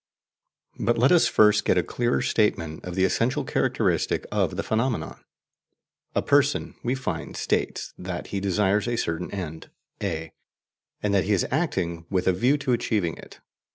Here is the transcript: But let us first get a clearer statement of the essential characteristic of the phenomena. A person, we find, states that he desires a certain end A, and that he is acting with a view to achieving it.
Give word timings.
But 0.79 0.97
let 0.97 1.11
us 1.11 1.27
first 1.27 1.63
get 1.63 1.77
a 1.77 1.83
clearer 1.83 2.23
statement 2.23 2.83
of 2.85 2.95
the 2.95 3.05
essential 3.05 3.43
characteristic 3.43 4.25
of 4.31 4.55
the 4.55 4.63
phenomena. 4.63 5.19
A 6.15 6.23
person, 6.23 6.73
we 6.83 6.95
find, 6.95 7.37
states 7.37 7.93
that 7.99 8.25
he 8.33 8.39
desires 8.39 8.87
a 8.87 8.97
certain 8.97 9.29
end 9.29 9.69
A, 10.01 10.31
and 11.03 11.13
that 11.13 11.25
he 11.25 11.33
is 11.33 11.45
acting 11.51 12.07
with 12.09 12.25
a 12.27 12.33
view 12.33 12.57
to 12.57 12.73
achieving 12.73 13.15
it. 13.15 13.41